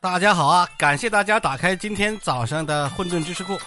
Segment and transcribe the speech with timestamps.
[0.00, 0.68] 大家好啊！
[0.78, 3.58] 感谢大家打开今天早上的混沌知识库，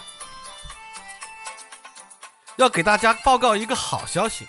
[2.56, 4.46] 要给大家报告一个好消息。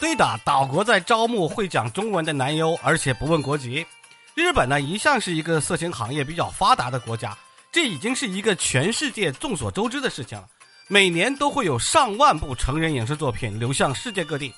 [0.00, 3.86] 对的，岛国在招募会讲中文的男优，而且不问国籍。
[4.34, 7.36] 日本呢，一向是一个色情行业比较发达的国家，
[7.70, 10.48] 这已经是一个全世界众所周知的事情了。
[10.88, 14.52] 每年都会有上万部成人影视作品流向世界各地。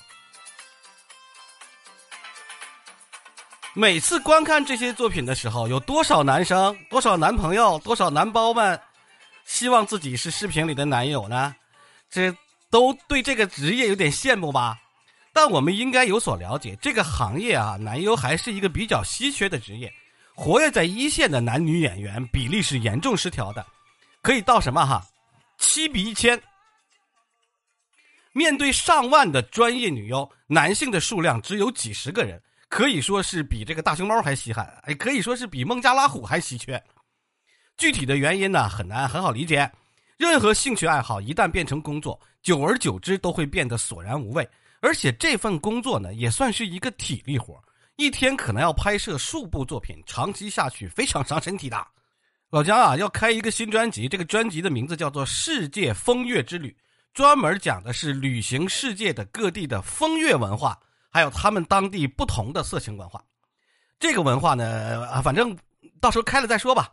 [3.77, 8.79] 每次观看这些作品的时候，有多少男生、多少男朋友、多少男包们，
[9.43, 11.53] 希望自己是视频里的男友呢？
[12.09, 12.33] 这
[12.69, 14.79] 都对这个职业有点羡慕吧？
[15.33, 19.91] 但我们应该有所了解，这个行业啊，男优还是一个比较稀缺的职业，
[20.33, 23.65] 活跃在一线的男女演员比例是严重失调的，
[24.21, 25.05] 可以到什么哈？
[25.57, 26.41] 七比一千。
[28.31, 32.41] 面对上万的专业女优，男性的数量只有几十个人。
[32.67, 36.81] 可以说是比这个大熊猫还稀罕，哎，可以说是比孟加拉虎还稀缺。
[37.77, 39.69] 具体的原因呢，很难很好理解。
[40.17, 44.47] 任何兴趣爱好一旦变成工作，久而久之都会变得索然无味。
[44.81, 47.61] 而且这份工作呢，也算是一个体力活，
[47.97, 51.85] 一天可能要拍摄数部作品，长期下去非常伤身体的。
[52.49, 56.69] 老姜啊，要开一个新专辑，这个专辑的名字叫做《世界风月之旅》，
[57.13, 60.79] 专门讲的是旅行世界的各地的风月文化。
[61.15, 63.23] 还有他们当地不同的色情文化，
[63.97, 65.57] 这个文化呢，啊，反正
[66.01, 66.91] 到时候开了再说吧。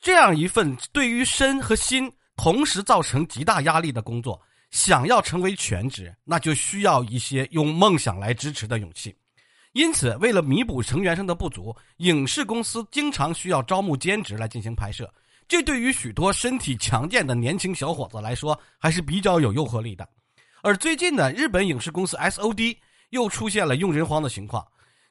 [0.00, 4.40] 这样一份对于身和心同时造成极大压力的工作，
[4.70, 9.12] 想要成为全职，那就需要一些用梦想来支持的勇气。
[9.72, 15.12] 因此，为了弥补成员上的不足，影视公司经常需要招募兼职来进行拍摄。
[15.48, 20.08] 这对于许多身体强健的年轻小伙子来说，还是比较有诱惑力的。
[20.62, 22.78] 而最近呢，日本影视公司 S.O.D。
[23.10, 24.66] 又出现了用人荒的情况，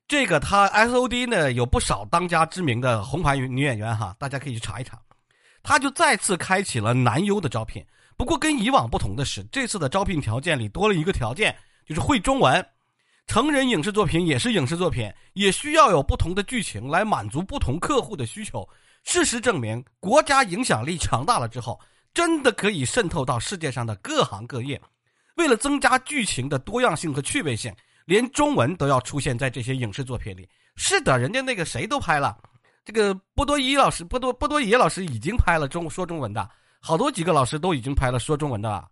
[0.08, 5.00] 这个他 S O D 呢有不少当家知名的红牌女演员哈，大家可以去查一查。
[5.62, 7.82] 他就再次开启了男优的招聘，
[8.18, 12.66] 不过跟以往不同的是，这次的招聘条件里多了一个条件，就是会中文。
[13.28, 18.68] 成人影视作品也是影视作品，也需要有不同的剧情来满足不同客户的需求。
[19.06, 21.80] 事实证明，国家影响力强大了之后，
[22.14, 24.82] 真的可以渗透到世界上的各行各业。
[25.38, 27.74] 为了增加剧情的多样性和趣味性。
[28.06, 30.48] 连中文都要出现在这些影视作品里。
[30.76, 32.38] 是的，人家那个谁都拍了，
[32.84, 36.50] 这个波多伊老师、波多波多野老师已经拍了中说中文的，
[36.82, 38.88] 好多几个老师都已经拍了说中文的了。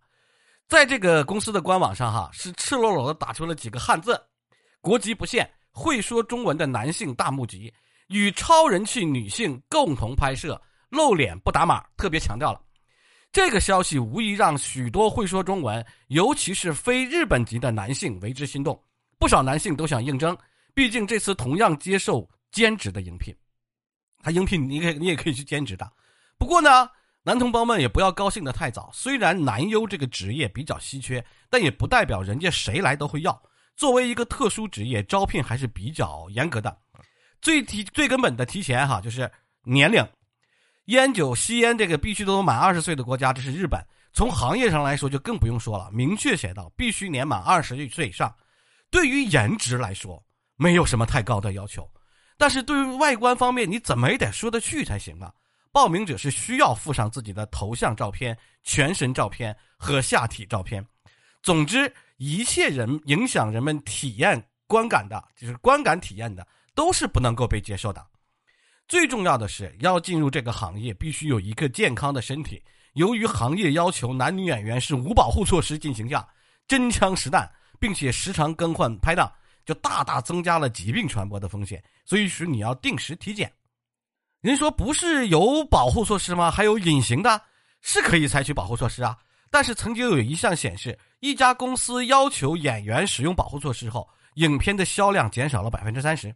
[0.68, 4.18] 在这个公司的官网上，哈是赤裸裸的打出了几个汉字：
[4.80, 7.72] 国籍不限，会说中文的男性大募集，
[8.08, 12.60] 与超人气女性共同拍摄，露脸不打码，特别强调了。
[13.32, 18.80] 这个消息无疑让许多会说中文，尤其是非日本籍的男性为之心动。
[19.22, 20.36] 不少男性都想应征，
[20.74, 23.32] 毕竟这次同样接受兼职的应聘，
[24.20, 25.88] 他应聘你可你也可以去兼职的。
[26.36, 26.90] 不过呢，
[27.22, 28.90] 男同胞们也不要高兴的太早。
[28.92, 33.40] 虽然男优这个职业比较稀缺，但也不代表人家谁来都会要。
[33.76, 36.76] 作为一个特殊职业，招聘还是比较严格的。
[37.40, 39.30] 最提最根本的提前哈，就是
[39.62, 40.04] 年龄，
[40.86, 43.80] 烟酒吸烟这个必须都满二十岁的国家，这是日本。
[44.12, 48.34] 从行业上来说就更不用说了，明确写到必须年满二十岁以上。
[48.92, 50.22] 对于颜值来说，
[50.56, 51.90] 没有什么太高的要求，
[52.36, 55.32] 但是对于外观方面，你怎么也得说得去才行啊。
[55.72, 60.86] 报名者是需要附上自己的头像照片、全身照片和下体照片。
[61.42, 68.06] 总之，一切人影响人们体验观感的，就是观感体验的，都是不能够被接受的。
[68.86, 72.62] 最重要的是，要进入这个行业，必须有一个健康的身体。
[72.92, 76.28] 由于行业要求男女演员是无保护措施进行下，
[76.68, 77.50] 真枪实弹。
[77.82, 79.28] 并且时常更换拍档，
[79.66, 81.82] 就大大增加了疾病传播的风险。
[82.04, 83.52] 所以说你要定时体检。
[84.40, 86.48] 人说不是有保护措施吗？
[86.48, 87.42] 还有隐形的，
[87.80, 89.18] 是可以采取保护措施啊。
[89.50, 96.32] 但是曾经有一项显示，一家公司要求演员使用保护措施后，影片的销量减少了百分之三十。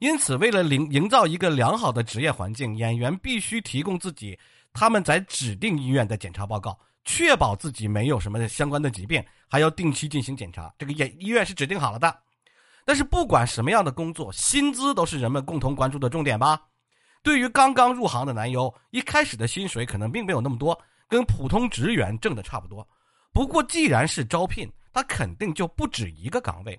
[0.00, 4.38] 因此，为了营营造一个良好的职业环境，演员必须提供自己
[4.72, 6.78] 他们在指定医院的检查报告。
[7.08, 10.70] 确保自己没有什么相关的疾病，还要定期进行检查。
[10.76, 12.14] 这个医医院是指定好了的。
[12.84, 16.60] 但是不管什么样的工作，薪资都是人们共同关注的重点吧。
[17.22, 20.78] 对于刚刚入行的男优，一开始的薪水可能并没有那么多，
[21.08, 22.86] 跟普通职员挣的差不多。
[23.32, 26.78] 不过既然是招聘，他肯定就不止一个岗位。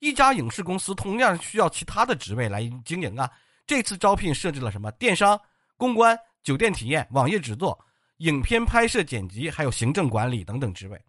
[0.00, 3.30] 一家影视公司同样需要其他的职位来经营啊。
[3.64, 4.90] 这次招聘设置了什么？
[4.92, 5.40] 电商、
[5.76, 7.78] 公关、酒店体验、网页制作。
[8.18, 11.00] 影片拍摄、剪辑，还有行政管理等等职位，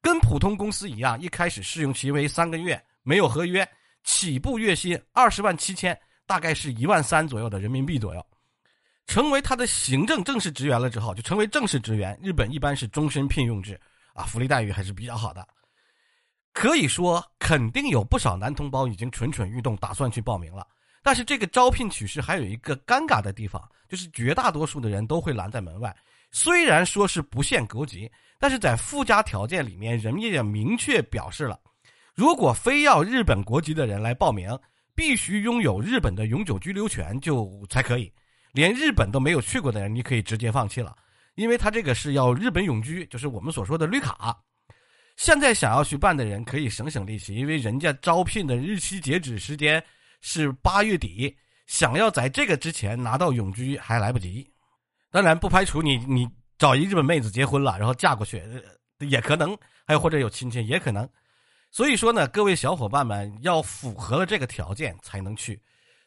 [0.00, 3.66] 跟普通公司一样，一开始试用期为三个月，没有合约，
[4.04, 8.26] 起步月薪二十万七千，大概是一万三左右的人民币左右。
[9.06, 12.16] 成为他的行政正式职员了之后，就成为正式职员。
[12.22, 13.80] 日本一般是终身聘用制
[14.14, 15.46] 啊，福利待遇还是比较好的。
[16.52, 20.66] 可以说，肯定有不少男同胞已经蠢蠢欲动，打算去报名了。
[21.02, 25.96] 但是这个招聘启事还有一个尴尬的地方，就是绝大多数的人都会拦在门外。
[26.30, 31.58] 虽然说是不限国籍，但是在附加条件里面，人家也明确表示了，
[32.14, 34.58] 如果非要日本国籍的人来报名，
[34.94, 38.12] 必须拥有日本的永久居留权就才可以。
[38.52, 40.94] 连日本都没有去过的人，你可以直接放弃了，
[41.36, 44.36] 因为他这个是要日本永居，就是我们所说的绿卡。
[45.16, 49.82] 现在想要去办的人可以省省力气，因为人家招聘的日期截止时间
[50.20, 51.36] 是八月底，
[51.66, 54.50] 想要在这个之前拿到永居还来不及。
[55.10, 56.28] 当然不排除你你
[56.58, 58.42] 找一日本妹子结婚了，然后嫁过去
[59.00, 61.08] 也可能，还有或者有亲戚也可能。
[61.70, 65.60] 所以说呢，各位小伙伴们要符合了这个条件才能去。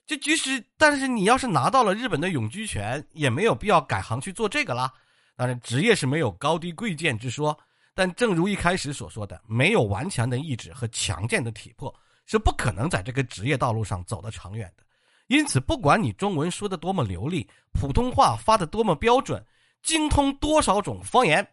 [0.06, 4.92] 就即使，但是你要是拿到了日本的永居权，也没有必要改行去做这个啦。
[5.36, 7.58] 当然，职业是没有高低贵贱之说，
[7.96, 11.94] 但正如一开始所说的，没有顽强的意志和强健的体魄，
[12.26, 14.84] 是不可能在这个职业道路上走得长远的。
[15.34, 19.44] 因此，不管你中文说的多么流利，普通话发的多么标准，
[19.82, 21.44] 精通多少种方言，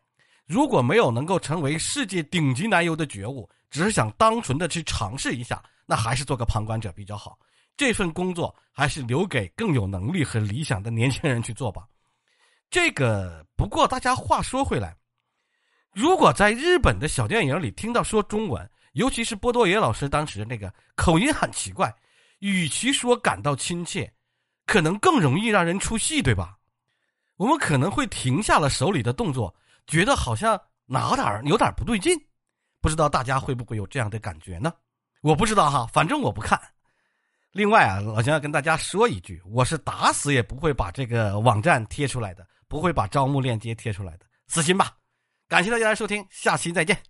[0.44, 7.38] 如果没有能够成为世界顶级男优的觉悟，只是想单纯的去尝试一下，那还是做个旁观者比较好。
[7.74, 11.86] 这份工作还是留给更有能力和理想的年轻人去做吧。
[12.68, 14.94] 这个不过，大家话说回来，
[15.94, 21.90] 如果在日本的小电影里听到说中文，尤其是波多野老师当时那个口音很奇怪，
[22.40, 24.12] 与其说感到亲切，
[24.66, 26.58] 可能更容易让人出戏，对吧？
[27.36, 29.54] 我们可能会停下了手里的动作，
[29.86, 32.18] 觉得好像哪点有点不对劲。
[32.82, 34.72] 不知道大家会不会有这样的感觉呢？
[35.22, 36.60] 我不知道哈，反正我不看。
[37.52, 44.96] 另外啊，老姜要跟大家说一句，我是打死也不会把这个网站贴出来的，不会把招募链接贴出来的，死心吧！
[45.48, 47.09] 感谢大家的收听，下期再见。